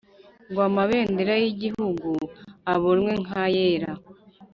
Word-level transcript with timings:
ngo 0.49 0.59
amabendera 0.69 1.33
y 1.43 1.45
ibihugu 1.53 2.09
abonwe 2.73 3.11
nk 3.23 3.31
ayera 3.43 3.91